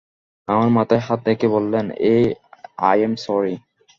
[0.47, 2.23] আমার মাথায় হাত রেখে বললেন, এই
[2.79, 3.55] অ্যাম সরি।